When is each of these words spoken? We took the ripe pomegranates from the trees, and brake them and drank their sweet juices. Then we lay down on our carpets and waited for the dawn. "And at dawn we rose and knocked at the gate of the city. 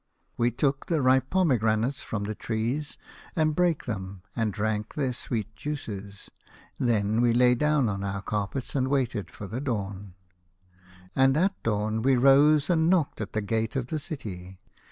We 0.35 0.49
took 0.49 0.87
the 0.87 0.99
ripe 0.99 1.29
pomegranates 1.29 2.01
from 2.01 2.23
the 2.23 2.33
trees, 2.33 2.97
and 3.35 3.53
brake 3.55 3.85
them 3.85 4.23
and 4.35 4.51
drank 4.51 4.95
their 4.95 5.13
sweet 5.13 5.55
juices. 5.55 6.27
Then 6.79 7.21
we 7.21 7.33
lay 7.33 7.53
down 7.53 7.87
on 7.87 8.03
our 8.03 8.23
carpets 8.23 8.73
and 8.73 8.87
waited 8.87 9.29
for 9.29 9.45
the 9.45 9.61
dawn. 9.61 10.15
"And 11.15 11.37
at 11.37 11.61
dawn 11.61 12.01
we 12.01 12.15
rose 12.17 12.67
and 12.67 12.89
knocked 12.89 13.21
at 13.21 13.33
the 13.33 13.41
gate 13.43 13.75
of 13.75 13.85
the 13.89 13.99
city. 13.99 14.57